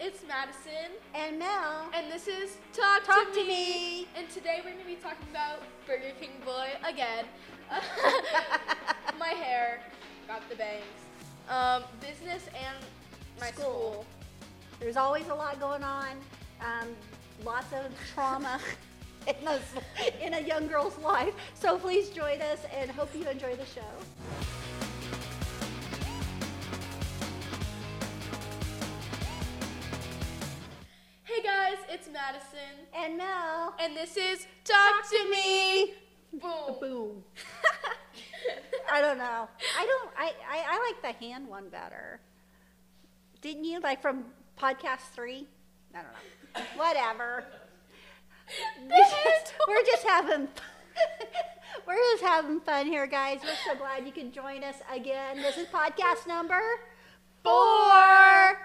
[0.00, 4.08] it's Madison, And Mel, and this is Talk, talk to, to me.
[4.16, 7.26] And today we're going to be talking about Burger King Boy again.
[9.18, 9.82] my hair,
[10.26, 10.84] got the bangs.
[11.50, 12.78] Um, business and
[13.38, 13.64] my School.
[13.64, 14.06] school.
[14.80, 16.12] There's always a lot going on.
[16.62, 16.88] Um,
[17.44, 18.58] lots of trauma
[19.26, 19.34] in
[20.22, 21.34] in a young girl's life.
[21.54, 24.59] So please join us and hope you enjoy the show.
[32.12, 35.94] Madison, And Mel, and this is Talk, to Me.
[36.32, 36.76] Boom.
[36.80, 37.24] boom.
[38.92, 39.48] I don't know.
[39.78, 40.10] I don't.
[40.16, 42.20] I, I, I like the hand one better.
[43.42, 43.80] Didn't you?
[43.80, 44.24] Like from
[44.58, 45.46] podcast three?
[45.94, 46.62] I don't know.
[46.76, 47.44] Whatever.
[48.88, 50.48] Just- we're just having.
[51.86, 53.38] we're just having fun here, guys.
[53.42, 55.36] We're so glad you can join us again.
[55.36, 56.60] This is podcast number
[57.44, 58.58] four.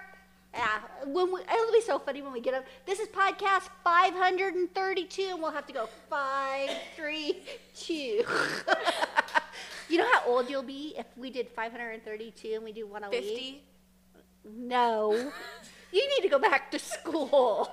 [0.56, 2.64] Yeah, when we, it'll be so funny when we get up.
[2.86, 7.42] This is podcast 532, and we'll have to go five, three,
[7.74, 8.24] two.
[9.90, 13.10] you know how old you'll be if we did 532 and we do one a
[13.10, 13.64] week?
[14.44, 15.30] No.
[15.92, 17.68] You need to go back to school.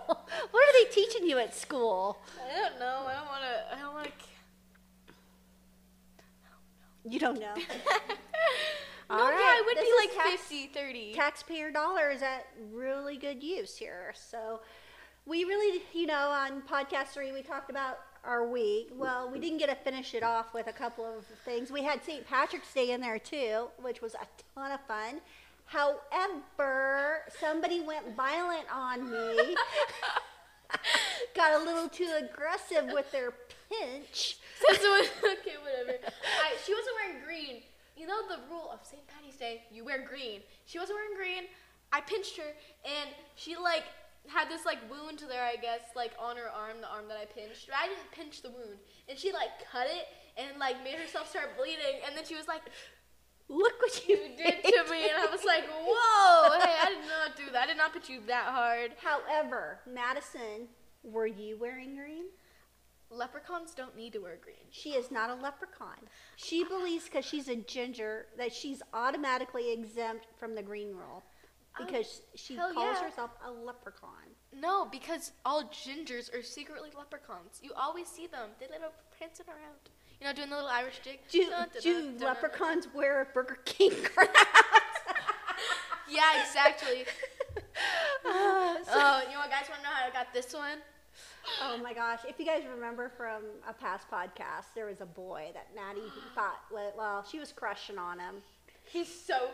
[0.52, 2.17] what are they teaching you at school?
[2.45, 3.05] I don't know.
[3.08, 3.75] I don't want to.
[3.75, 4.11] I don't want to.
[7.09, 7.53] You don't know.
[9.17, 11.14] no, All yeah, right, it would this be like tax- 50, 30.
[11.14, 14.14] taxpayer dollars at really good use here.
[14.16, 14.61] So
[15.25, 18.89] we really, you know, on podcast three, we talked about our week.
[18.95, 21.72] Well, we didn't get to finish it off with a couple of things.
[21.72, 22.25] We had St.
[22.28, 25.22] Patrick's Day in there too, which was a ton of fun.
[25.66, 29.55] However, somebody went violent on me.
[31.36, 33.33] Got a little too aggressive with their
[33.70, 34.38] pinch.
[34.70, 35.98] Okay, whatever.
[36.42, 37.61] I, she wasn't wearing green.
[37.95, 39.05] You know the rule of St.
[39.08, 40.41] Patty's Day, you wear green.
[40.66, 41.49] She wasn't wearing green.
[41.91, 42.52] I pinched her,
[42.86, 43.83] and she like
[44.27, 47.25] had this like wound there, I guess, like on her arm, the arm that I
[47.25, 47.67] pinched.
[47.67, 51.30] But I didn't pinch the wound, and she like cut it and like made herself
[51.30, 52.64] start bleeding, and then she was like,
[53.49, 57.08] Look what you, "You did to me," and I was like, "Whoa, hey, I did
[57.08, 57.64] not do that.
[57.64, 60.70] I did not put you that hard." However, Madison,
[61.04, 62.25] were you wearing green?
[63.15, 64.65] Leprechauns don't need to wear green.
[64.71, 65.97] She is not a leprechaun.
[66.35, 71.23] She believes because she's a ginger that she's automatically exempt from the green rule
[71.77, 73.03] because she calls yeah.
[73.03, 74.09] herself a leprechaun.
[74.55, 77.59] No, because all gingers are secretly leprechauns.
[77.61, 78.49] You always see them.
[78.59, 79.89] They little prancing around.
[80.21, 81.19] You know, doing the little Irish jig.
[81.30, 82.27] Do, Dun, dun, do dun.
[82.27, 84.30] leprechauns wear a Burger King crown?
[86.09, 87.05] Yeah, exactly.
[88.25, 90.77] Uh, so- Oh, you know, guys want to know how I got this one?
[91.61, 92.19] Oh my gosh.
[92.27, 96.61] If you guys remember from a past podcast, there was a boy that Maddie thought,
[96.71, 98.35] well, she was crushing on him.
[98.85, 99.49] He's so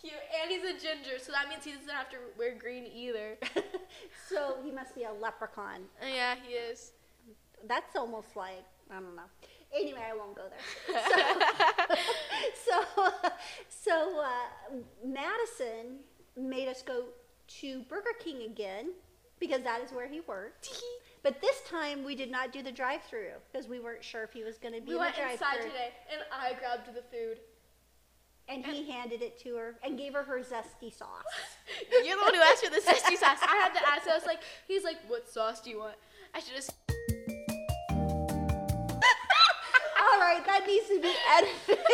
[0.00, 3.36] cute, and he's a ginger, so that means he doesn't have to wear green either.
[4.28, 5.82] so he must be a leprechaun.
[6.02, 6.92] Yeah, he is.
[7.68, 9.22] That's almost like I don't know.
[9.74, 11.00] Anyway, I won't go there.
[12.66, 13.08] So, so,
[13.68, 16.00] so uh, Madison
[16.36, 17.04] made us go
[17.60, 18.90] to Burger King again
[19.42, 20.68] because that is where he worked.
[21.24, 24.44] But this time we did not do the drive-through because we weren't sure if he
[24.44, 25.70] was going to be We in went the inside drive-through.
[25.70, 27.38] today, and I grabbed the food.
[28.48, 31.24] And he handed it to her and gave her her zesty sauce.
[32.04, 33.38] You're the one who asked for the zesty sauce.
[33.42, 34.06] I had to ask.
[34.08, 35.96] I was like, he's like, what sauce do you want?
[36.34, 36.72] I should just.
[37.00, 37.06] All
[40.20, 41.78] right, that needs to be edited.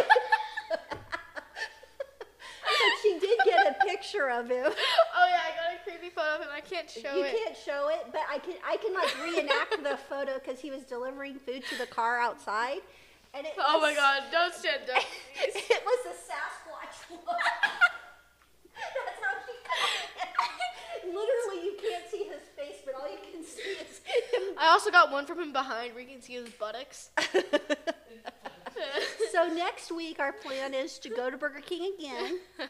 [2.78, 4.72] but she did get a picture of him.
[5.20, 6.48] Oh yeah, I got a creepy photo of him.
[6.54, 7.32] I can't show you it.
[7.32, 10.70] You can't show it, but I can I can like reenact the photo because he
[10.70, 12.80] was delivering food to the car outside,
[13.34, 15.02] and it Oh my god, don't stand up.
[15.42, 17.24] it was a Sasquatch look.
[18.78, 19.78] That's how she got
[20.22, 21.14] it.
[21.14, 24.54] Literally, you can't see his face, but all you can see is him.
[24.58, 27.10] I also got one from him behind where you can see his buttocks.
[29.30, 32.38] So next week, our plan is to go to Burger King again.
[32.58, 32.68] and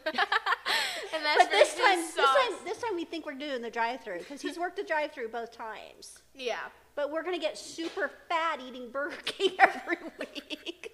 [1.24, 4.18] that's But this time, his this time, this time, we think we're doing the drive-through
[4.18, 6.22] because he's worked the drive-through both times.
[6.34, 6.58] Yeah.
[6.94, 10.92] But we're gonna get super fat eating Burger King every week.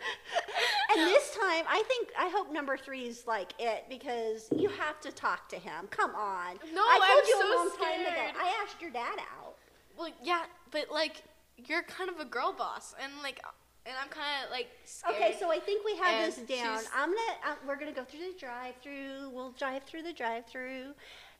[0.96, 5.00] and this time, I think I hope number three is like it because you have
[5.00, 5.86] to talk to him.
[5.90, 6.56] Come on.
[6.74, 8.10] No, I told I'm you so a long time ago.
[8.12, 8.34] scared.
[8.40, 9.56] I asked your dad out.
[9.96, 11.22] Well, yeah, but like
[11.66, 13.40] you're kind of a girl boss, and like,
[13.88, 15.16] and I'm kind of like scared.
[15.16, 16.80] Okay, so I think we have And this down.
[16.94, 17.38] I'm gonna.
[17.46, 19.30] Uh, we're gonna go through the drive-through.
[19.32, 20.92] We'll drive through the drive-through.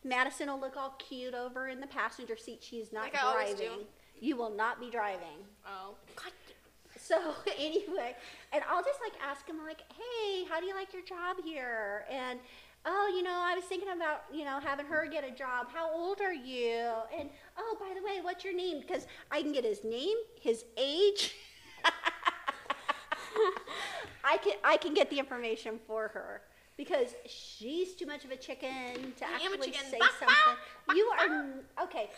[0.04, 2.60] Madison will look all cute over in the passenger seat.
[2.62, 3.84] She's not Like driving.
[4.20, 5.44] You will not be driving.
[5.66, 6.32] oh, God.
[6.98, 7.16] So
[7.58, 8.16] anyway,
[8.52, 12.04] and I'll just like ask him like, "Hey, how do you like your job here?"
[12.10, 12.38] And
[12.86, 15.68] oh, you know, I was thinking about, you know, having her get a job.
[15.72, 16.90] How old are you?
[17.18, 17.28] And
[17.58, 18.80] oh, by the way, what's your name?
[18.80, 21.34] Because I can get his name, his age.
[24.25, 26.43] I can I can get the information for her
[26.76, 29.90] because she's too much of a chicken to actually chicken.
[29.90, 30.96] say Bah, bah, something.
[30.96, 32.11] You are okay,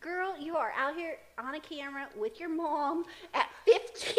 [0.00, 0.36] girl.
[0.38, 3.04] You are out here on a camera with your mom
[3.34, 4.14] at 15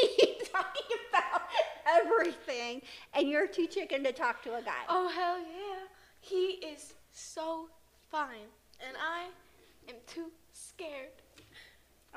[0.52, 1.42] talking about
[1.88, 2.82] everything,
[3.14, 4.84] and you're too chicken to talk to a guy.
[4.90, 5.86] Oh hell yeah.
[6.22, 7.70] He is so
[8.12, 8.50] fine.
[8.86, 9.28] And I
[9.90, 11.12] am too scared.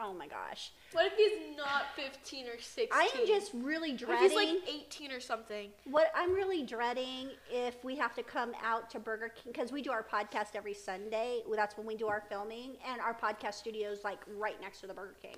[0.01, 0.71] Oh my gosh.
[0.93, 2.89] What if he's not 15 or 16?
[2.93, 4.29] I am just really What if dreading.
[4.31, 5.71] he's like 18 or something?
[5.91, 9.83] what I'm really dreading if we have to come out to Burger King because we
[9.83, 11.43] do our podcast every Sunday.
[11.55, 14.87] That's when we do our filming, and our podcast studio is like right next to
[14.87, 15.37] the Burger King.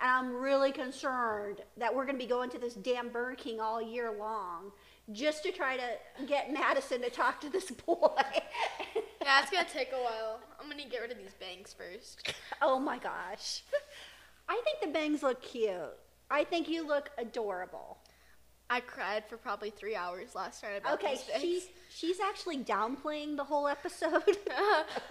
[0.00, 3.60] And I'm really concerned that we're going to be going to this damn Burger King
[3.60, 4.70] all year long
[5.12, 8.10] just to try to get Madison to talk to this boy.
[9.22, 10.38] Yeah, it's gonna take a while.
[10.60, 12.32] I'm gonna get rid of these bangs first.
[12.62, 13.62] oh my gosh.
[14.48, 15.72] I think the bangs look cute.
[16.30, 17.98] I think you look adorable.
[18.68, 23.36] I cried for probably three hours last night about Okay, these she's she's actually downplaying
[23.36, 24.10] the whole episode.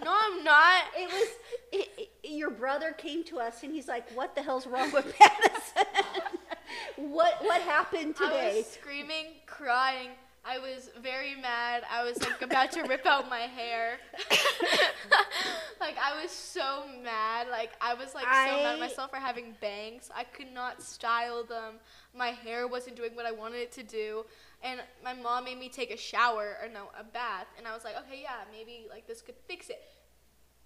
[0.03, 0.83] no, I'm not.
[0.97, 1.29] It was
[1.71, 5.05] it, it- your brother came to us and he's like, "What the hell's wrong with
[5.19, 6.03] Madison?
[6.97, 10.09] what what happened today?" I today?" was screaming, crying.
[10.47, 11.83] I was very mad.
[11.89, 13.97] I was like about to rip out my hair.
[15.79, 16.83] like I was so
[17.35, 17.47] mad.
[17.49, 20.09] Like I was like so mad at myself for having bangs.
[20.15, 21.75] I could not style them.
[22.15, 24.25] My hair wasn't doing what I wanted it to do.
[24.63, 27.47] And my mom made me take a shower or no, a bath.
[27.57, 29.81] And I was like, okay, yeah, maybe like this could fix it.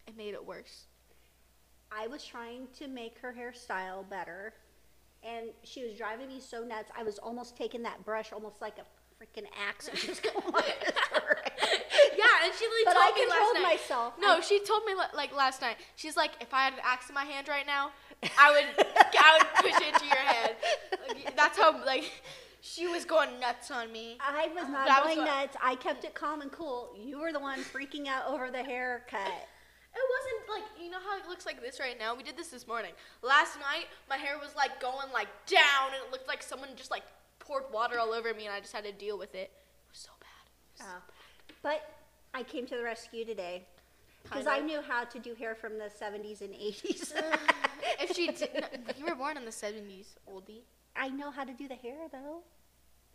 [0.08, 0.86] It made it worse.
[1.92, 4.54] I was trying to make her hairstyle better,
[5.24, 6.92] and she was driving me so nuts.
[6.96, 10.36] I was almost taking that brush, almost like a freaking axe, and just going.
[12.44, 13.64] and she literally But told I me last night.
[13.64, 14.14] myself.
[14.20, 15.78] No, I- she told me like last night.
[15.96, 17.92] She's like, if I had an axe in my hand right now,
[18.38, 18.86] I would,
[19.20, 20.56] I would push it into your head.
[21.08, 22.12] Like, that's how like
[22.62, 24.18] she was going nuts on me.
[24.20, 25.58] I was not was going what- nuts.
[25.62, 26.96] I kept it calm and cool.
[27.02, 29.20] You were the one freaking out over the haircut.
[29.92, 32.16] It wasn't like you know how it looks like this right now.
[32.16, 32.92] We did this this morning.
[33.24, 36.92] Last night, my hair was like going like down, and it looked like someone just
[36.92, 37.04] like
[37.40, 39.50] poured water all over me, and I just had to deal with it.
[39.50, 40.28] It was so bad.
[40.78, 40.86] Was oh.
[40.86, 41.14] so Oh.
[41.64, 41.99] But
[42.34, 43.66] I came to the rescue today
[44.24, 47.14] because I knew how to do hair from the 70s and 80s.
[48.00, 50.62] if she did, no, you were born in the '70s, oldie.
[50.96, 52.42] I know how to do the hair though.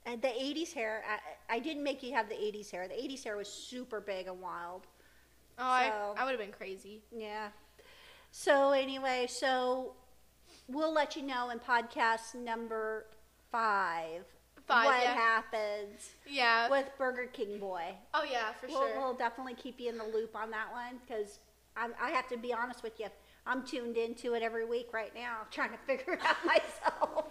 [0.06, 1.02] And the 80s hair,
[1.49, 2.87] I, I didn't make you have the 80s hair.
[2.88, 4.82] The 80s hair was super big and wild.
[5.58, 7.00] Oh, I, I would have been crazy.
[7.10, 7.49] Yeah.
[8.31, 9.94] So anyway, so
[10.69, 13.06] we'll let you know in podcast number
[13.50, 14.25] five,
[14.66, 15.14] Five, what yeah.
[15.14, 16.70] happens Yeah.
[16.70, 17.94] with Burger King Boy.
[18.14, 18.99] Oh yeah, for We'll, sure.
[19.00, 21.38] we'll definitely keep you in the loop on that one because
[21.76, 23.06] I have to be honest with you.
[23.46, 27.26] I'm tuned into it every week right now, trying to figure it out myself.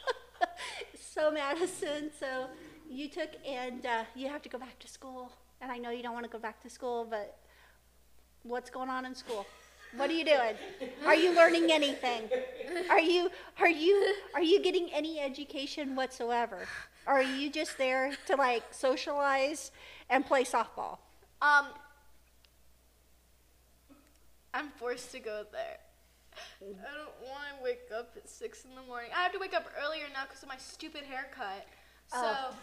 [0.98, 2.46] so Madison, so
[2.88, 6.02] you took and uh, you have to go back to school, and I know you
[6.02, 7.38] don't want to go back to school, but
[8.44, 9.46] what's going on in school?
[9.96, 10.54] What are you doing?
[11.06, 12.28] Are you learning anything?
[12.88, 13.30] Are you
[13.60, 16.66] are you are you getting any education whatsoever?
[17.06, 19.70] Or are you just there to like socialize
[20.08, 20.98] and play softball?
[21.42, 21.66] Um,
[24.54, 25.78] I'm forced to go there.
[26.62, 29.10] I don't want to wake up at six in the morning.
[29.14, 31.66] I have to wake up earlier now because of my stupid haircut.
[32.08, 32.54] So, Oh.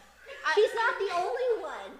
[0.45, 1.91] I, She's not the only one.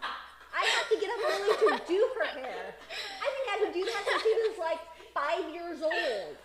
[0.54, 2.74] I have to get up early to do her hair.
[3.22, 4.80] I think I would do that since she was like
[5.20, 6.36] five years old.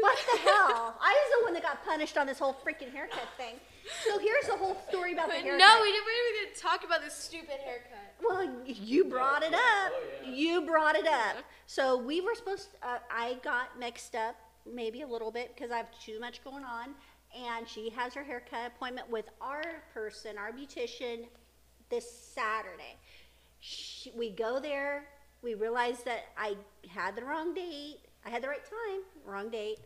[0.00, 0.96] What the hell?
[1.00, 3.54] I was the one that got punished on this whole freaking haircut thing.
[4.04, 5.58] So here's the whole story about the haircut.
[5.58, 8.14] no, we didn't, we didn't even talk about this stupid haircut.
[8.22, 9.92] Well, you brought it up.
[10.24, 11.36] You brought it up.
[11.66, 12.68] So we were supposed.
[12.82, 14.36] uh, I got mixed up
[14.70, 16.90] maybe a little bit because I have too much going on,
[17.36, 19.62] and she has her haircut appointment with our
[19.94, 21.24] person, our beautician,
[21.90, 22.96] this Saturday.
[23.60, 25.06] She, we go there.
[25.42, 26.56] We realized that I
[26.88, 27.98] had the wrong date.
[28.26, 29.78] I had the right time, wrong date,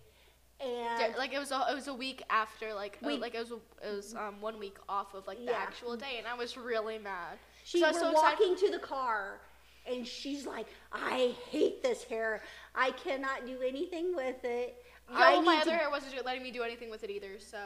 [0.61, 3.41] and Like it was a, it was a week after like uh, We- like it
[3.41, 5.59] was it was um one week off of like the Yeah.
[5.59, 7.39] actual day, and I was really mad.
[7.65, 9.41] She was was so excited- walking to the car,
[9.87, 12.43] and she's like, "I hate this hair.
[12.75, 14.83] I cannot do anything with it.
[15.11, 17.39] I my other to." hair wasn't letting me do anything with it either.
[17.39, 17.59] So,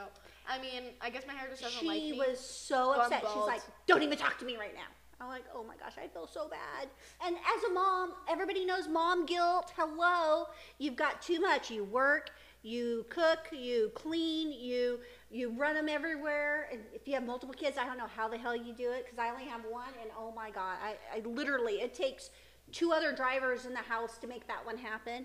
[0.48, 2.12] I mean, I guess my hair just doesn't She like me.
[2.18, 3.22] was so So upset.
[3.32, 4.88] She's like, "Don't even talk to me right now."
[5.20, 6.88] I'm like, "Oh my gosh, I feel so bad."
[7.24, 9.72] And as a mom, everybody knows mom guilt.
[9.76, 10.46] Hello,
[10.78, 11.70] you've got too much.
[11.70, 12.30] You work,
[12.62, 14.98] you cook, you clean, you
[15.30, 16.68] you run them everywhere.
[16.72, 19.04] And if you have multiple kids, I don't know how the hell you do it
[19.04, 19.92] because I only have one.
[20.02, 22.30] And oh my God, I, I literally, it takes
[22.72, 25.24] two other drivers in the house to make that one happen.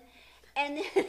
[0.56, 0.84] And then,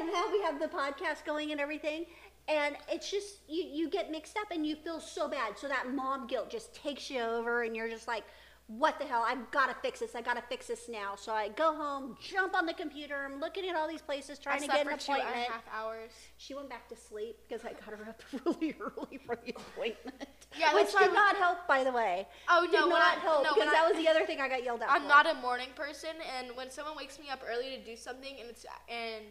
[0.00, 2.06] and now we have the podcast going and everything.
[2.48, 5.58] And it's just, you, you get mixed up and you feel so bad.
[5.58, 8.24] So that mom guilt just takes you over and you're just like,
[8.68, 9.24] what the hell?
[9.26, 10.14] I've got to fix this.
[10.14, 11.16] I got to fix this now.
[11.16, 13.16] So I go home, jump on the computer.
[13.24, 15.46] I'm looking at all these places, trying I to get an for and appointment.
[15.48, 16.10] a half hours.
[16.36, 20.28] She went back to sleep because I got her up really early for the appointment.
[20.58, 22.28] Yeah, which did not help, by the way.
[22.50, 24.40] Oh did no, when not I, help no, because when that was the other thing
[24.40, 24.90] I got yelled at.
[24.90, 25.08] I'm for.
[25.08, 28.50] not a morning person, and when someone wakes me up early to do something and
[28.50, 29.24] it's and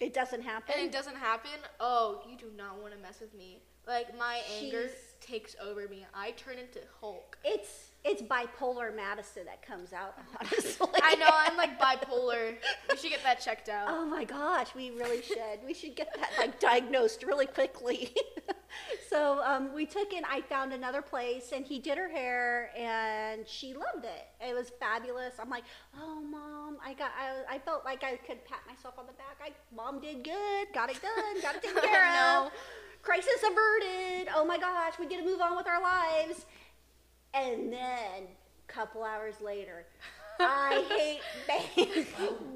[0.00, 0.74] It doesn't happen.
[0.76, 3.60] and it doesn't happen, oh, you do not want to mess with me.
[3.86, 6.06] Like my anger takes over me.
[6.14, 7.38] I turn into Hulk.
[7.44, 10.16] It's it's bipolar Madison that comes out.
[10.40, 12.54] Honestly, I know I'm like bipolar.
[12.90, 13.86] We should get that checked out.
[13.88, 15.60] Oh my gosh, we really should.
[15.66, 18.14] we should get that like diagnosed really quickly.
[19.08, 20.22] so um, we took in.
[20.30, 24.26] I found another place, and he did her hair, and she loved it.
[24.46, 25.34] It was fabulous.
[25.40, 25.64] I'm like,
[25.98, 27.10] oh mom, I got.
[27.18, 29.38] I, I felt like I could pat myself on the back.
[29.42, 30.66] I mom did good.
[30.74, 31.40] Got it done.
[31.40, 32.46] Got it taken care No.
[32.46, 32.52] of.
[33.02, 34.28] Crisis averted.
[34.34, 36.46] Oh my gosh, we get to move on with our lives.
[37.34, 38.28] And then,
[38.68, 39.84] a couple hours later,
[40.40, 42.06] I hate bangs.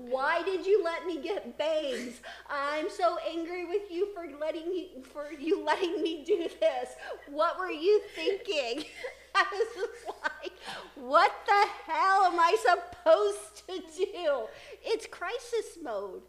[0.09, 2.21] Why did you let me get bangs?
[2.51, 6.91] I'm so angry with you for letting you for you letting me do this.
[7.29, 8.85] What were you thinking?
[9.35, 10.53] I was just like,
[10.97, 14.47] what the hell am I supposed to do?
[14.83, 16.23] It's crisis mode.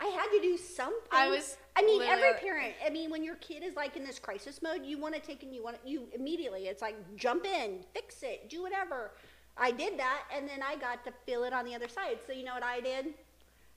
[0.00, 0.96] I had to do something.
[1.12, 2.74] I was I mean, every parent.
[2.84, 5.42] I mean, when your kid is like in this crisis mode, you want to take
[5.42, 6.66] and you want you immediately.
[6.66, 9.12] It's like jump in, fix it, do whatever.
[9.56, 12.18] I did that, and then I got to feel it on the other side.
[12.26, 13.14] So you know what I did?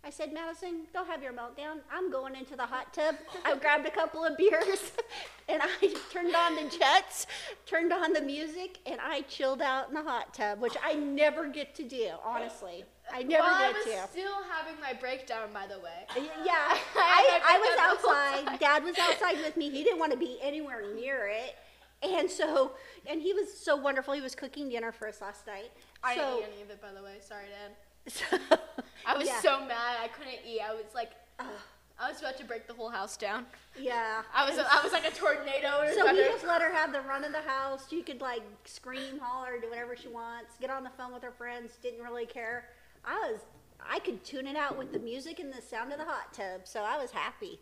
[0.05, 1.79] I said, Madison, go have your meltdown.
[1.89, 3.15] I'm going into the hot tub.
[3.45, 4.91] I grabbed a couple of beers,
[5.47, 7.25] and I turned on the jets,
[7.65, 11.47] turned on the music, and I chilled out in the hot tub, which I never
[11.47, 12.09] get to do.
[12.25, 14.07] Honestly, I never While I was to.
[14.11, 16.05] still having my breakdown, by the way.
[16.45, 18.59] Yeah, I I, I was breakdown the whole outside.
[18.59, 19.69] Dad was outside with me.
[19.69, 21.55] He didn't want to be anywhere near it.
[22.01, 22.73] And so,
[23.05, 24.13] and he was so wonderful.
[24.13, 25.71] He was cooking dinner for us last night.
[26.03, 27.15] I so, didn't eat any of it, by the way.
[27.21, 28.11] Sorry, Dad.
[28.13, 28.57] so-
[29.05, 29.41] I was yeah.
[29.41, 29.97] so mad.
[30.01, 30.59] I couldn't eat.
[30.61, 33.45] I was like, I was about to break the whole house down.
[33.79, 34.23] yeah.
[34.33, 37.01] I was, I was like a tornado or So we just let her have the
[37.01, 37.85] run of the house.
[37.89, 41.31] She could like scream, holler, do whatever she wants, get on the phone with her
[41.31, 42.65] friends, didn't really care.
[43.05, 43.39] I was,
[43.87, 46.61] I could tune it out with the music and the sound of the hot tub,
[46.65, 47.59] so I was happy.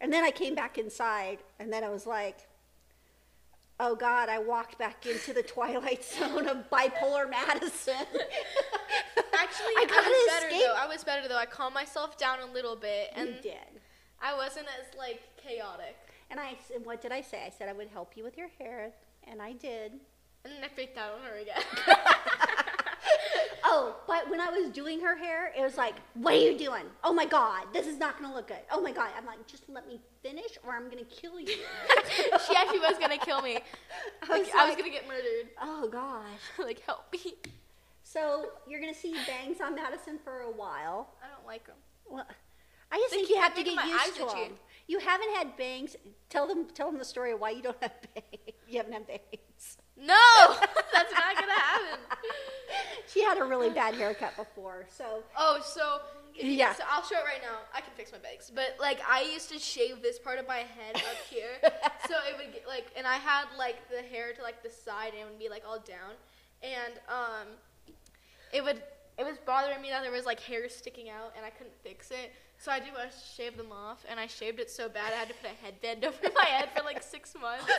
[0.00, 2.46] And then I came back inside, and then I was like,
[3.80, 7.94] oh God, I walked back into the twilight zone of bipolar Madison.
[9.36, 10.62] Actually, I I, was better escape.
[10.66, 10.74] though.
[10.76, 11.36] I was better though.
[11.38, 13.80] I calmed myself down a little bit, and you did.
[14.22, 15.96] I wasn't as like chaotic.
[16.30, 17.42] And I, s- what did I say?
[17.46, 18.92] I said I would help you with your hair,
[19.24, 19.92] and I did.
[20.44, 21.62] And then I freaked out on her again.
[23.76, 26.84] Oh, but when I was doing her hair, it was like, what are you doing?
[27.02, 28.60] Oh my God, this is not gonna look good.
[28.70, 29.10] Oh my God.
[29.18, 31.48] I'm like, just let me finish or I'm gonna kill you.
[32.46, 33.58] she actually was gonna kill me.
[34.22, 35.50] I Like, was, I was gonna get murdered.
[35.60, 36.40] oh gosh.
[36.58, 37.34] like help me.
[38.04, 41.08] So you're gonna see bangs on Madison for a while.
[41.22, 41.76] I don't like them.
[42.08, 42.26] Well,
[42.92, 44.52] I just They think you have to get used to them.
[44.86, 45.96] You haven't had bangs.
[46.28, 48.56] Tell them, tell them the story of why you don't have bangs.
[48.68, 49.20] You haven't had bangs.
[49.96, 50.56] No,
[50.92, 51.98] that's not gonna happen.
[53.12, 56.00] She had a really bad haircut before, so Oh, so
[56.34, 56.74] Yeah.
[56.74, 57.58] So I'll show it right now.
[57.72, 60.58] I can fix my bangs, but like I used to shave this part of my
[60.58, 61.58] head up here,
[62.08, 65.12] so it would get like, and I had like the hair to like the side
[65.12, 66.14] and it would be like all down,
[66.62, 67.46] and um,
[68.52, 68.82] it would
[69.16, 72.10] it was bothering me that there was like hair sticking out and I couldn't fix
[72.10, 72.32] it.
[72.58, 75.28] So I did was shave them off, and I shaved it so bad I had
[75.28, 77.70] to put a headband over my head for like six months.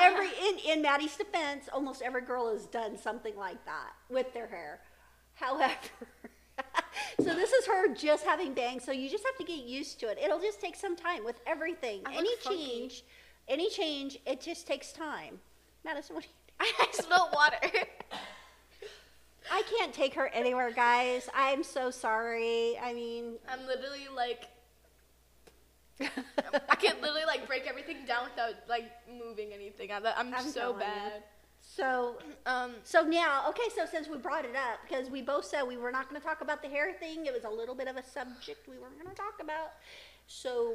[0.00, 4.46] Every in in Maddie's defense, almost every girl has done something like that with their
[4.46, 4.80] hair.
[5.34, 5.74] However,
[7.18, 8.84] so this is her just having bangs.
[8.84, 10.18] So you just have to get used to it.
[10.22, 12.02] It'll just take some time with everything.
[12.06, 12.58] I Any funky.
[12.66, 13.04] change,
[13.48, 15.38] any change, it just takes time.
[15.84, 16.34] Madison, what do you
[16.78, 17.56] I smell water.
[19.50, 21.28] I can't take her anywhere, guys.
[21.34, 22.78] I'm so sorry.
[22.78, 24.44] I mean, I'm literally like.
[26.00, 29.90] I can't literally like break everything down without like moving anything.
[29.92, 30.78] I'm, I'm, I'm so you.
[30.78, 31.22] bad.
[31.60, 32.16] so
[32.46, 33.68] Um, so now, okay.
[33.74, 36.26] So since we brought it up, because we both said we were not going to
[36.26, 38.96] talk about the hair thing, it was a little bit of a subject we weren't
[39.00, 39.72] going to talk about.
[40.26, 40.74] So,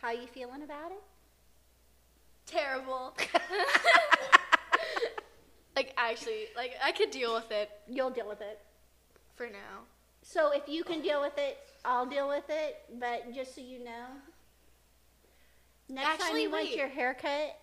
[0.00, 1.02] how you feeling about it?
[2.46, 3.14] terrible.
[5.76, 8.60] like actually, like I could deal with it You'll deal with it.
[9.34, 9.82] for now.
[10.22, 12.76] So if you can deal with it, I'll deal with it.
[12.98, 14.06] But just so you know,
[15.88, 17.58] next time Actually, you want your haircut,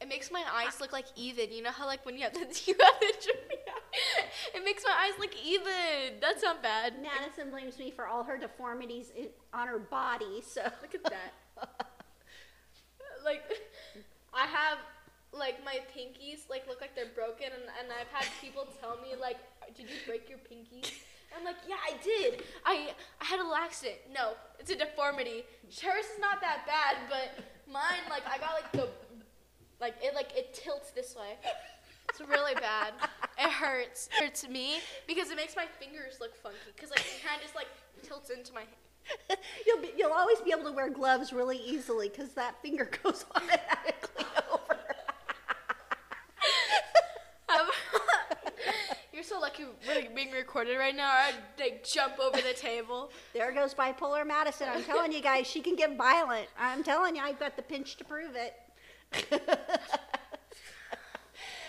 [0.00, 1.52] It makes my eyes look like even.
[1.52, 3.32] You know how like when you have the you have the
[4.54, 6.20] it makes my eyes look even.
[6.20, 6.94] That's not bad.
[7.02, 10.42] Madison blames me for all her deformities in, on her body.
[10.46, 11.32] So Look at that.
[13.24, 13.42] like
[14.34, 14.78] I have
[15.32, 19.14] like my pinkies like look like they're broken and, and I've had people tell me
[19.20, 19.36] like
[19.76, 20.82] did you break your pinky?
[21.36, 22.42] I'm like, yeah, I did.
[22.64, 23.98] I I had a accident.
[24.12, 25.44] No, it's a deformity.
[25.82, 28.88] Hers is not that bad, but mine like I got like the
[29.80, 31.36] like it like it tilts this way.
[32.08, 32.94] It's really bad.
[33.38, 34.08] It hurts.
[34.16, 37.42] It hurts me because it makes my fingers look funky because like it kind of
[37.42, 37.68] just like
[38.02, 38.62] tilts into my
[39.66, 43.24] you'll be, you'll always be able to wear gloves really easily because that finger goes
[43.34, 44.78] automatically over.
[47.48, 47.68] Um,
[49.58, 51.10] You're we're being recorded right now.
[51.10, 53.10] I'd like jump over the table.
[53.34, 54.68] there goes bipolar Madison.
[54.70, 56.48] I'm telling you guys, she can get violent.
[56.58, 58.54] I'm telling you, I've got the pinch to prove it.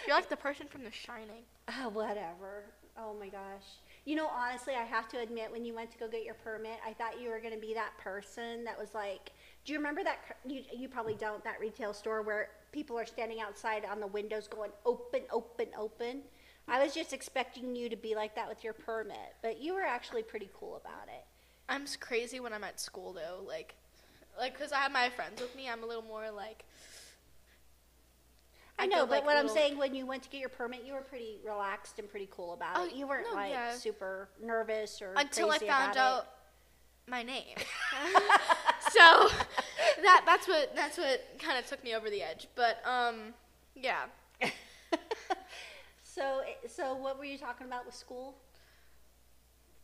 [0.08, 1.44] You're like the person from The Shining.
[1.82, 2.63] Oh, whatever.
[2.98, 3.65] Oh my gosh.
[4.06, 6.79] You know, honestly, I have to admit, when you went to go get your permit,
[6.86, 9.34] I thought you were going to be that person that was like,
[9.65, 10.20] do you remember that?
[10.48, 14.48] You, you probably don't, that retail store where people are standing outside on the windows
[14.48, 16.22] going open, open, open.
[16.68, 19.84] I was just expecting you to be like that with your permit, but you were
[19.84, 21.24] actually pretty cool about it.
[21.70, 23.76] I'm crazy when I'm at school though, like,
[24.38, 25.70] like because I have my friends with me.
[25.70, 26.66] I'm a little more like.
[28.80, 30.84] I, I know, but like, what I'm saying, when you went to get your permit,
[30.86, 32.94] you were pretty relaxed and pretty cool about Oh, it.
[32.94, 33.74] You weren't no, like yeah.
[33.74, 36.28] super nervous or Until I found about out
[37.08, 37.56] my name.
[38.92, 39.30] so
[40.04, 42.48] that that's what that's what kind of took me over the edge.
[42.56, 43.34] But um,
[43.76, 44.06] yeah.
[46.18, 48.36] So, so what were you talking about with school?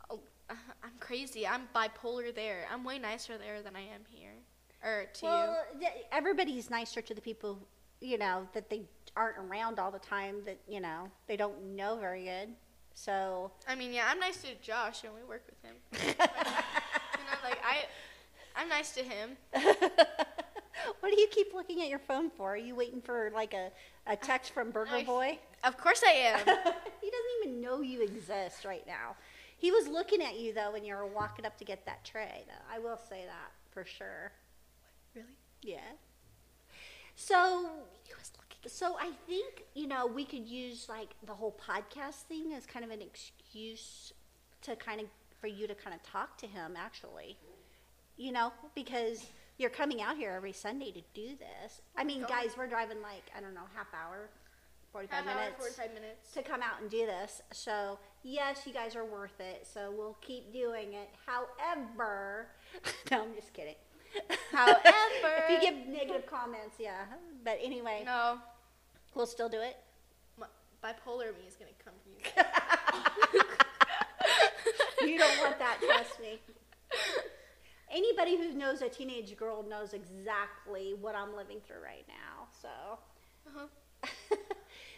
[0.10, 1.48] Oh, uh, I'm crazy.
[1.48, 2.66] I'm bipolar there.
[2.72, 4.34] I'm way nicer there than I am here,
[4.84, 5.32] or to you.
[5.32, 7.60] Well, th- everybody's nicer to the people,
[8.02, 8.82] you know, that they
[9.16, 10.38] aren't around all the time.
[10.46, 12.50] That you know they don't know very good.
[12.96, 15.76] So, I mean, yeah, I'm nice to Josh, and we work with him.
[15.94, 17.86] you know, like I,
[18.56, 19.38] I'm nice to him.
[21.00, 22.54] what do you keep looking at your phone for?
[22.54, 23.72] Are you waiting for like a,
[24.08, 25.40] a text from Burger I- Boy?
[25.64, 26.40] Of course I am.
[26.46, 29.16] he doesn't even know you exist right now.
[29.58, 32.44] He was looking at you though when you were walking up to get that tray.
[32.48, 34.32] Though I will say that for sure.
[35.16, 35.28] really?
[35.62, 35.78] Yeah.
[37.16, 37.70] So
[38.04, 38.70] He was looking.
[38.70, 42.84] So I think you know we could use like the whole podcast thing as kind
[42.84, 44.12] of an excuse
[44.64, 45.08] to kind of
[45.40, 47.38] for you to kind of talk to him actually,
[48.18, 49.26] you know, because
[49.58, 51.82] you're coming out here every Sunday to do this.
[51.98, 52.30] I mean, God.
[52.30, 54.30] guys, we're driving like I don't know half hour,
[54.92, 56.32] forty five Half hour, minutes 45 minutes.
[56.34, 57.42] to come out and do this.
[57.52, 59.68] So yes, you guys are worth it.
[59.72, 61.10] So we'll keep doing it.
[61.26, 62.48] However,
[63.12, 63.76] no, I'm just kidding.
[64.52, 64.80] However-
[65.50, 67.06] if you give negative comments, yeah.
[67.44, 68.38] But anyway, No,
[69.16, 69.78] we'll still do it.
[70.40, 70.46] my,
[70.84, 72.44] bipolar me is gonna come for you.
[75.06, 76.40] You don't want that, trust me.
[77.94, 82.48] Anybody who knows a teenage girl knows exactly what I'm living through right now.
[82.62, 82.70] So,
[83.48, 83.68] Uh-huh.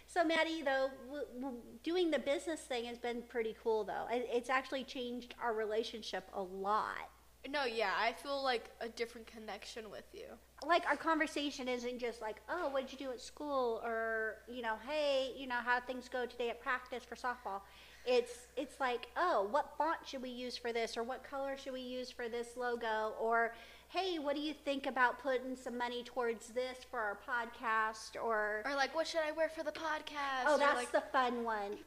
[0.08, 3.84] so Maddie, though, w- w- doing the business thing has been pretty cool.
[3.84, 7.10] Though It- it's actually changed our relationship a lot.
[7.48, 10.26] No, yeah, I feel like a different connection with you.
[10.66, 14.64] Like our conversation isn't just like, oh, what did you do at school, or you
[14.64, 17.62] know, hey, you know, how things go today at practice for softball.
[18.08, 21.74] It's it's like, oh, what font should we use for this, or what color should
[21.74, 23.54] we use for this logo, or
[23.90, 28.62] hey, what do you think about putting some money towards this for our podcast, or
[28.66, 30.46] Or like, what should I wear for the podcast?
[30.48, 31.78] oh, that's like, the fun one,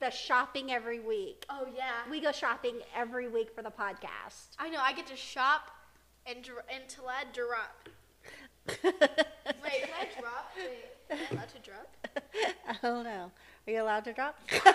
[0.00, 1.44] the shopping every week.
[1.50, 2.08] Oh yeah.
[2.10, 4.56] We go shopping every week for the podcast.
[4.58, 4.80] I know.
[4.80, 5.70] I get to shop
[6.26, 6.52] and to
[7.04, 7.88] let drop.
[8.84, 10.52] Wait, can I drop?
[10.56, 11.96] Wait, am I allowed to drop?
[12.68, 13.30] I don't know.
[13.66, 14.38] Are you allowed to drop?
[14.50, 14.72] How do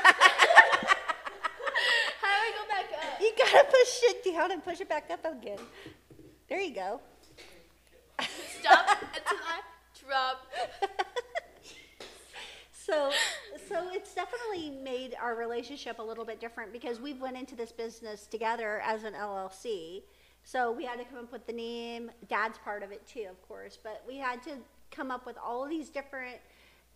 [2.23, 3.21] I go back up?
[3.21, 5.59] You gotta push it down and push it back up again.
[6.47, 7.01] There you go.
[8.59, 9.61] Stop until I
[9.99, 10.47] drop.
[12.71, 13.11] So,
[13.67, 17.73] so it's definitely made our relationship a little bit different because we've went into this
[17.73, 20.03] business together as an LLC.
[20.43, 22.09] So we had to come up with the name.
[22.29, 24.51] Dad's part of it too, of course, but we had to
[24.89, 26.37] come up with all of these different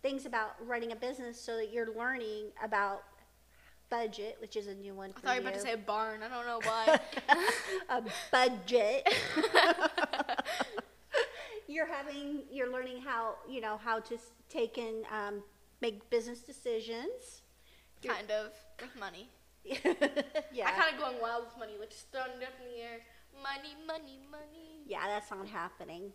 [0.02, 3.04] things about running a business so that you're learning about
[3.88, 6.20] budget, which is a new one I thought you were about to say barn.
[6.22, 6.98] I don't know why.
[7.88, 9.08] a budget.
[11.68, 15.42] you're having, you're learning how, you know, how to take and um,
[15.80, 17.42] make business decisions.
[18.04, 19.28] kind of with money.
[19.64, 20.66] yeah.
[20.66, 22.98] I kind of going wild with money, like just throwing it up in the air.
[23.42, 24.82] Money, money, money.
[24.86, 26.12] Yeah, that's not happening.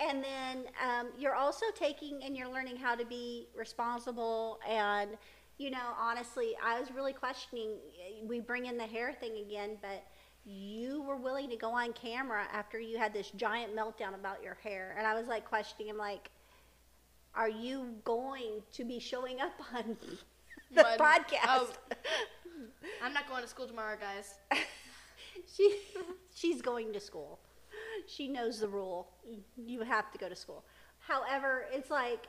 [0.00, 4.58] And then um, you're also taking and you're learning how to be responsible.
[4.66, 5.10] And,
[5.58, 7.72] you know, honestly, I was really questioning.
[8.24, 10.04] We bring in the hair thing again, but
[10.46, 14.56] you were willing to go on camera after you had this giant meltdown about your
[14.62, 14.94] hair.
[14.96, 16.30] And I was like questioning him, like,
[17.34, 19.98] are you going to be showing up on
[20.74, 21.44] the podcast?
[21.46, 21.70] Oh.
[23.02, 24.34] I'm not going to school tomorrow, guys.
[25.56, 25.76] she
[26.34, 27.38] she's going to school.
[28.06, 29.08] She knows the rule.
[29.56, 30.64] You have to go to school.
[31.00, 32.26] However, it's like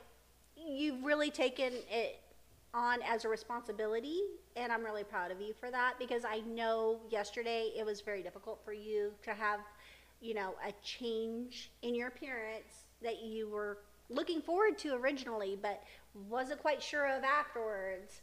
[0.56, 2.20] you've really taken it
[2.74, 4.20] on as a responsibility
[4.56, 8.22] and I'm really proud of you for that because I know yesterday it was very
[8.22, 9.60] difficult for you to have,
[10.20, 13.78] you know, a change in your appearance that you were
[14.08, 15.82] looking forward to originally but
[16.28, 18.20] wasn't quite sure of afterwards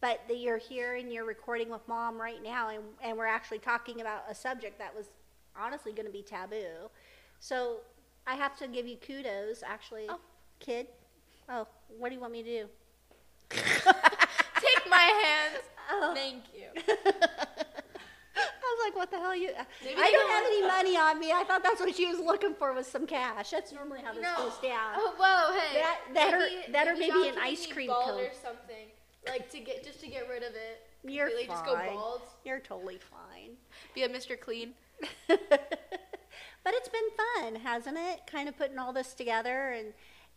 [0.00, 3.58] but that you're here and you're recording with mom right now and, and we're actually
[3.58, 5.06] talking about a subject that was
[5.60, 6.88] honestly going to be taboo
[7.38, 7.76] so
[8.26, 10.18] i have to give you kudos actually Oh.
[10.58, 10.86] kid
[11.48, 11.66] oh
[11.98, 12.68] what do you want me to do
[13.50, 15.64] Take my hands.
[15.90, 16.12] oh.
[16.14, 16.66] Thank you.
[18.36, 18.42] I
[18.76, 19.34] was like, "What the hell?
[19.34, 19.50] You?
[19.84, 21.32] Maybe I don't have any money on me.
[21.32, 23.50] I thought that's what she was looking for was some cash.
[23.50, 24.36] That's normally how this No.
[24.36, 24.92] goes down.
[24.96, 25.80] Oh, whoa, hey.
[25.80, 28.20] That- that or- that or maybe an ice cream cone.
[28.20, 28.86] or something,
[29.26, 30.86] like to get just to get rid of it.
[31.02, 31.46] You're fine.
[31.48, 32.22] Just go bald.
[32.44, 33.56] You're totally fine.
[33.94, 34.38] Be a Mr.
[34.38, 34.74] Clean.
[35.28, 37.00] but it's been
[37.42, 38.20] fun, hasn't it?
[38.26, 39.92] Kind of putting all this together, and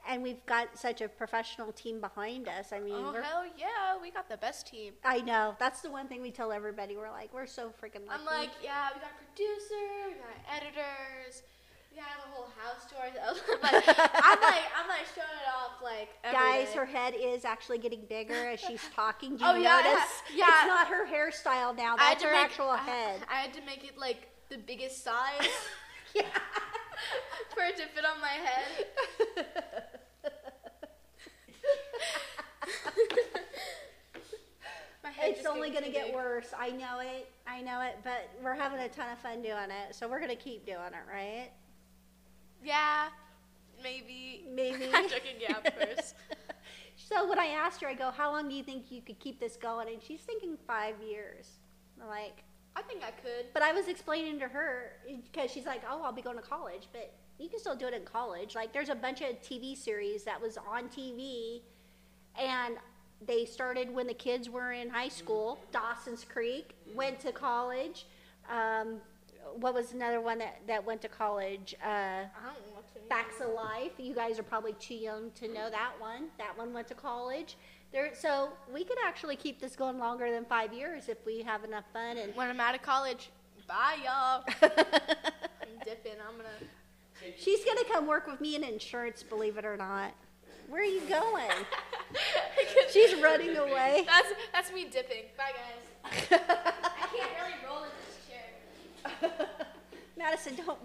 [0.09, 2.73] and we've got such a professional team behind us.
[2.73, 4.93] I mean, Oh hell yeah, we got the best team.
[5.05, 6.97] I know that's the one thing we tell everybody.
[6.97, 8.19] We're like, we're so freaking lucky.
[8.19, 11.43] I'm like, yeah, we got producer, we got editors,
[11.89, 13.41] we got the whole house to ourselves.
[13.61, 16.79] but I'm like, I'm like showing it off like every Guys, day.
[16.79, 19.37] her head is actually getting bigger as she's talking.
[19.37, 20.11] Do oh, you Oh, yeah, notice?
[20.35, 20.45] yeah.
[20.49, 21.95] It's not her hairstyle now.
[21.95, 23.21] That's her make- actual I- head.
[23.31, 25.47] I had to make it like the biggest size
[26.15, 26.21] yeah.
[27.55, 28.85] for it to fit on my head.
[35.03, 36.15] my head It's only going to get big.
[36.15, 36.53] worse.
[36.57, 37.29] I know it.
[37.47, 37.97] I know it.
[38.03, 39.95] But we're having a ton of fun doing it.
[39.95, 41.49] So we're going to keep doing it, right?
[42.63, 43.07] Yeah,
[43.81, 44.45] maybe.
[44.53, 44.85] Maybe.
[44.93, 45.37] I'm joking.
[45.39, 46.13] Yeah, of course.
[46.95, 49.39] So when I asked her, I go, "How long do you think you could keep
[49.39, 51.47] this going?" And she's thinking five years.
[52.01, 52.43] I'm like,
[52.75, 53.45] I think I could.
[53.53, 54.93] but I was explaining to her
[55.31, 57.93] because she's like, "Oh, I'll be going to college," but you can still do it
[57.93, 58.55] in college.
[58.55, 61.61] Like, there's a bunch of TV series that was on TV,
[62.39, 62.77] and
[63.25, 65.59] they started when the kids were in high school.
[65.71, 68.05] Dawson's Creek went to college.
[68.49, 69.01] Um,
[69.59, 71.75] what was another one that, that went to college?
[71.83, 72.83] Uh, I don't watch.
[73.09, 73.91] Facts of Life.
[73.97, 76.27] You guys are probably too young to know that one.
[76.37, 77.57] That one went to college.
[77.93, 81.63] There, so we could actually keep this going longer than five years if we have
[81.63, 82.17] enough fun.
[82.17, 83.29] And When I'm out of college,
[83.67, 84.43] bye y'all.
[84.63, 86.13] I'm dipping.
[86.27, 87.35] I'm gonna.
[87.37, 89.21] she's gonna come work with me in insurance.
[89.21, 90.11] Believe it or not.
[90.69, 91.51] Where are you going?
[92.91, 94.05] She's running away.
[94.07, 95.25] That's that's me dipping.
[95.37, 96.09] Bye guys.
[96.31, 99.47] I can't really roll in this chair.
[100.17, 100.79] Madison, don't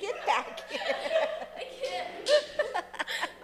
[0.00, 0.80] get back here.
[1.56, 2.86] I can't.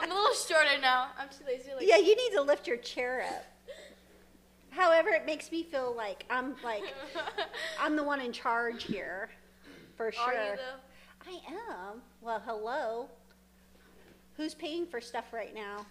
[0.03, 1.09] I'm a little shorter now.
[1.17, 1.71] I'm too lazy.
[1.71, 3.45] to, Like, Yeah, you need to lift your chair up.
[4.71, 6.83] However, it makes me feel like I'm like
[7.81, 9.29] I'm the one in charge here,
[9.97, 10.25] for sure.
[10.25, 11.31] Are you though?
[11.31, 11.41] I
[11.93, 12.03] am.
[12.23, 13.09] Well, hello.
[14.37, 15.87] Who's paying for stuff right now?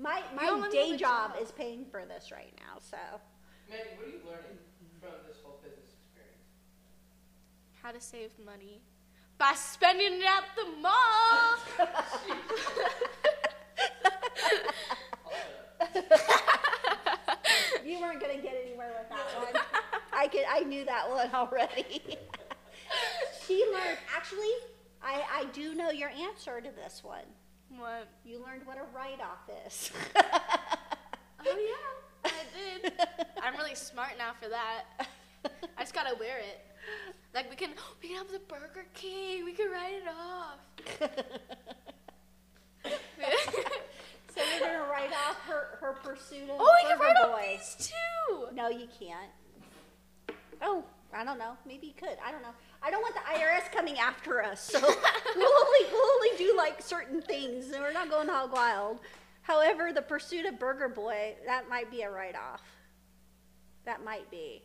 [0.00, 1.42] My my let day job job.
[1.42, 2.78] is paying for this right now.
[2.80, 2.96] So
[3.68, 4.58] Maddie, what are you learning
[4.98, 6.42] from this whole business experience?
[7.82, 8.80] How to save money
[9.38, 11.56] by spending it at the mall.
[17.84, 19.62] you weren't gonna get anywhere with that one.
[20.12, 20.44] I could.
[20.48, 22.18] I knew that one already.
[23.46, 23.98] she learned.
[24.16, 24.54] Actually,
[25.02, 27.24] I I do know your answer to this one.
[27.78, 28.08] what?
[28.24, 29.90] You learned what a write off is.
[31.48, 31.56] Oh
[32.24, 32.92] yeah, I did.
[33.42, 34.84] I'm really smart now for that.
[35.78, 36.60] I just gotta wear it.
[37.34, 37.70] Like we can,
[38.02, 39.44] we can have the Burger King.
[39.44, 40.58] We can write it off.
[44.34, 47.38] so you're gonna write off her her pursuit of oh, we can Burger write off
[47.38, 47.56] Boy.
[47.58, 48.48] these too.
[48.66, 50.38] No, you can't.
[50.60, 50.82] Oh,
[51.14, 51.56] I don't know.
[51.64, 52.18] Maybe you could.
[52.24, 52.54] I don't know.
[52.82, 54.80] I don't want the IRS coming after us, so
[55.36, 59.00] we'll only we'll only do like certain things, and we're not going hog wild.
[59.42, 62.62] However, the pursuit of Burger Boy that might be a write off.
[63.84, 64.62] That might be.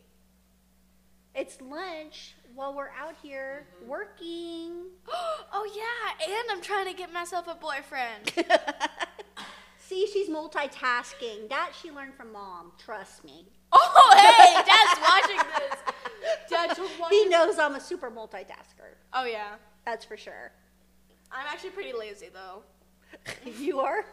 [1.36, 3.88] It's lunch while we're out here mm-hmm.
[3.88, 4.72] working.
[5.52, 8.32] oh yeah, and I'm trying to get myself a boyfriend.
[9.78, 11.48] See, she's multitasking.
[11.50, 12.72] That she learned from mom.
[12.78, 13.46] Trust me.
[13.72, 16.50] Oh hey, Dad's watching this.
[16.50, 17.18] Dad's watching.
[17.18, 18.96] He knows I'm a super multitasker.
[19.12, 19.56] Oh yeah.
[19.84, 20.52] That's for sure.
[21.30, 22.62] I'm actually pretty lazy though.
[23.58, 24.04] you are.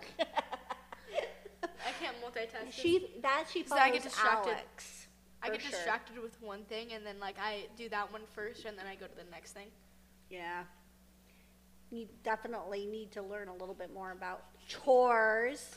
[1.61, 2.71] I can't multitask.
[2.71, 4.51] she that she So I follows get distracted.
[4.51, 5.07] Alex.
[5.41, 5.71] I get sure.
[5.71, 8.95] distracted with one thing and then like I do that one first and then I
[8.95, 9.67] go to the next thing.
[10.29, 10.63] Yeah.
[11.91, 15.71] You definitely need to learn a little bit more about chores.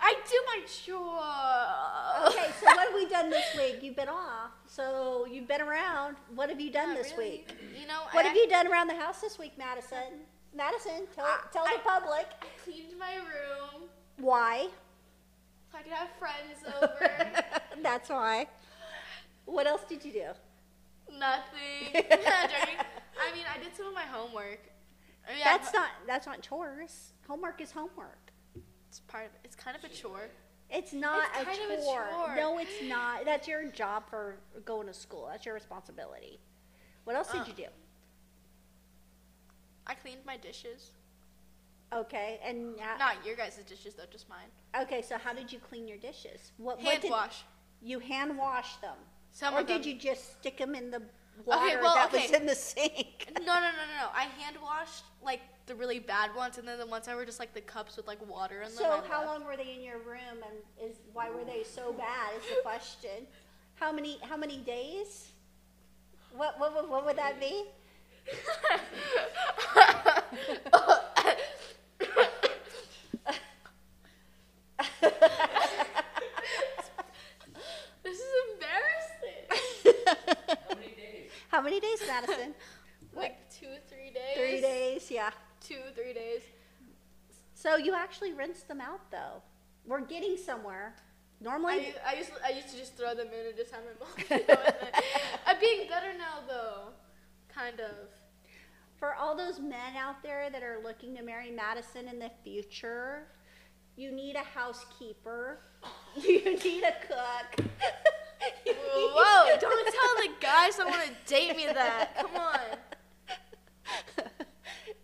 [0.00, 2.32] I do my chores.
[2.32, 3.82] Okay, so what have we done this week?
[3.82, 6.16] You've been off, so you've been around.
[6.34, 7.30] What have you done Not this really.
[7.48, 7.54] week?
[7.80, 10.22] You know, What I, have you done around the house this week, Madison?
[10.54, 14.68] Madison, tell, I- tell the I- public I cleaned my room why.
[15.72, 17.42] so I could have friends over.
[17.82, 18.46] That's why.
[19.44, 21.18] What else did you do?
[21.18, 21.90] Nothing.
[21.94, 24.60] I mean, I did some of my homework.
[25.28, 27.12] I mean, That's not that's not chores.
[27.26, 28.32] Homework is homework.
[28.88, 29.30] It's part of.
[29.44, 30.28] It's kind of a chore.
[30.70, 32.06] It's not It's a, of a chore.
[32.10, 32.36] chore.
[32.36, 33.24] No, it's not.
[33.24, 35.28] That's your job for going to school.
[35.30, 36.38] That's your responsibility.
[37.04, 37.44] What else did Uh.
[37.46, 37.64] you do?
[39.86, 40.90] I cleaned my dishes.
[41.92, 44.48] Okay, and uh, Not your guys' dishes though, just mine.
[44.82, 45.00] okay.
[45.00, 46.52] So how did you clean your dishes?
[46.58, 47.44] What, what Hand did wash.
[47.80, 48.96] you hand wash them,
[49.32, 49.88] Some or did them.
[49.90, 51.00] you just stick them in the
[51.44, 52.36] water well, that was okay.
[52.36, 53.32] in the sink?
[53.38, 54.08] No, no, no, no, no.
[54.14, 57.38] I hand washed like the really bad ones, and then the ones that were just
[57.38, 58.78] like the cups with like water in them.
[58.78, 62.34] So how long were they in your room, and is why were they so bad?
[62.36, 63.26] Is the question.
[63.76, 65.28] How many how many days?
[66.36, 67.64] What what what, what would that be?
[78.02, 79.44] this is embarrassing.
[80.06, 81.30] How many days?
[81.58, 82.54] How many days, Madison?
[83.16, 84.36] like two, three days.
[84.36, 85.30] Three days, yeah.
[85.60, 86.42] Two, three days.
[87.52, 89.42] So you actually rinse them out, though.
[89.84, 90.94] We're getting somewhere.
[91.40, 93.80] I, Normally, u- I used I used to just throw them in and just have
[93.82, 94.40] my mom.
[95.48, 96.90] I'm being better now though,
[97.52, 98.06] kind of.
[98.96, 103.26] for all those men out there that are looking to marry Madison in the future,
[103.96, 105.58] you need a housekeeper.
[106.16, 107.66] You need a cook.
[108.66, 109.58] Whoa!
[109.60, 112.16] Don't tell the guys that want to date me that.
[112.16, 112.60] Come on.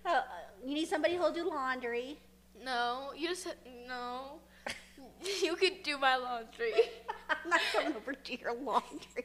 [0.07, 0.21] Uh,
[0.63, 2.19] you need somebody who'll do laundry.
[2.63, 3.47] No, you just
[3.89, 4.41] no.
[5.43, 6.73] You could do my laundry.
[7.31, 9.25] I'm not coming over to your laundry.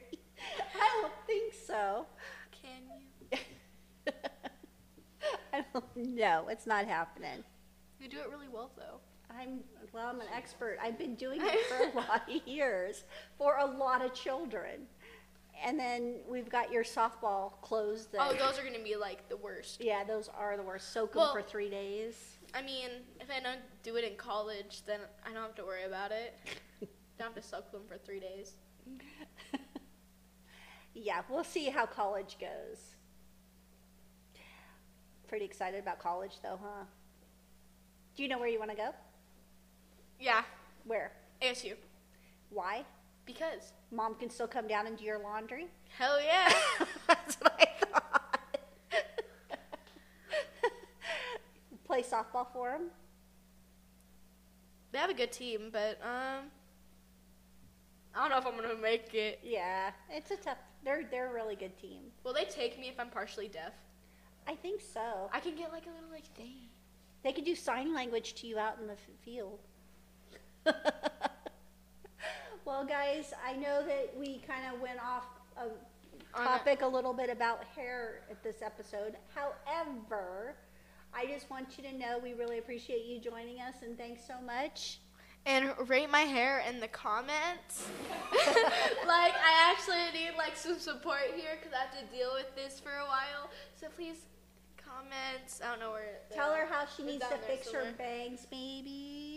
[0.76, 2.06] I don't think so.
[2.52, 2.84] Can
[3.32, 3.38] you?
[5.54, 7.43] I don't, no, it's not happening.
[8.00, 9.02] You do it really well though.
[9.30, 9.60] I'm
[9.94, 10.08] well.
[10.08, 10.78] I'm an expert.
[10.82, 13.04] I've been doing it for a lot of years
[13.38, 14.82] for a lot of children.
[15.63, 18.08] And then we've got your softball clothes.
[18.13, 19.82] That, Oh, those are gonna be like the worst.
[19.84, 20.94] yeah, those are the worst.
[20.94, 22.38] Soak them Well- for three days.
[22.54, 22.89] I mean,
[23.20, 26.34] if I don't do it in college, then I don't have to worry about it.
[27.20, 28.54] Don't have to soak them for three days.
[30.94, 32.96] Yeah, we'll see how college goes.
[35.28, 36.86] Pretty excited about college, though, huh?
[38.15, 38.89] Do you know where you want to go?
[40.19, 40.43] Yeah,
[40.86, 41.12] Where?
[41.41, 41.73] ASU.
[42.49, 42.84] Why?
[43.25, 45.67] Because Mom can still come down and do your laundry?
[45.97, 46.51] hell yeah.
[47.08, 48.39] That's what I thought.
[51.86, 52.89] Play softball for them?
[54.91, 56.45] they have a good team, but um,
[58.15, 59.39] I don't know if I'm gonna make it.
[59.43, 60.58] Yeah, it's a tough.
[60.84, 62.03] They're they're a really good team.
[62.23, 63.73] Will they take me if I'm partially deaf?
[64.47, 65.29] I think so.
[65.32, 66.69] I can get like a little like thing.
[67.23, 69.60] They could do sign language to you out in the f- field.
[72.65, 75.26] well, guys, I know that we kind of went off
[75.58, 75.72] of
[76.34, 79.15] a- topic a little bit about hair at this episode.
[79.34, 80.56] However,
[81.13, 84.36] I just want you to know we really appreciate you joining us and thanks so
[84.45, 85.00] much.
[85.45, 87.88] and rate my hair in the comments.
[88.32, 92.80] like I actually need like some support here because I have to deal with this
[92.80, 93.50] for a while.
[93.80, 94.17] So please
[94.78, 95.62] comments.
[95.63, 96.19] I don't know where.
[96.34, 99.29] Tell her how she needs to fix her bangs, maybe.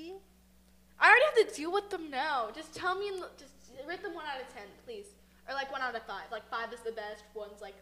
[1.00, 2.48] I already have to deal with them now.
[2.54, 3.10] Just tell me.
[3.38, 3.52] Just
[3.88, 5.06] rate them one out of ten, please,
[5.48, 6.24] or like one out of five.
[6.30, 7.24] Like five is the best.
[7.34, 7.74] One's like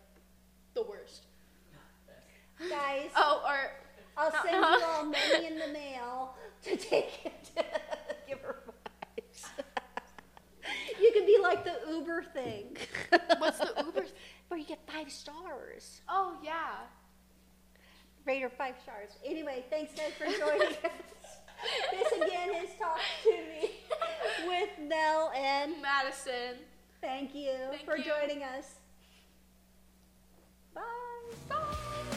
[0.74, 1.24] the worst.
[2.68, 3.70] Guys, Oh, or
[4.18, 7.64] I'll no, send you all money in the mail to take it to
[8.28, 8.56] give her
[9.18, 9.46] vibes.
[11.00, 12.76] you could be like the Uber thing.
[13.38, 14.12] What's the Uber th-
[14.48, 16.02] Where you get five stars.
[16.08, 16.74] oh yeah.
[18.26, 19.08] Rate her five stars.
[19.24, 20.76] Anyway, thanks guys for joining us.
[21.92, 23.70] This again is Talk to Me
[24.46, 26.58] with Nell and Madison.
[27.00, 28.04] thank you Thank for you.
[28.04, 28.74] joining us.
[30.74, 30.82] Bye.
[31.48, 32.16] Bye.